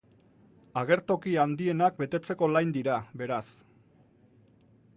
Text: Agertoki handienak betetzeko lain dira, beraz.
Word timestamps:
Agertoki 0.81 1.35
handienak 1.43 1.99
betetzeko 2.03 2.49
lain 2.55 2.71
dira, 2.79 2.97
beraz. 3.23 3.43